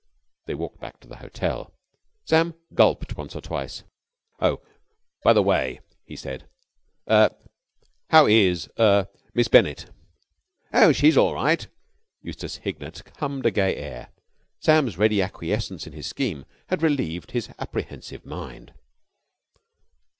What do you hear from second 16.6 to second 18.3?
had relieved his apprehensive